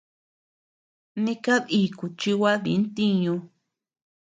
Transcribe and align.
Ni 1.23 1.33
kad 1.43 1.63
iku 1.81 2.05
chi 2.19 2.31
gua 2.39 2.53
di 2.63 2.73
ntiñu. 2.83 3.35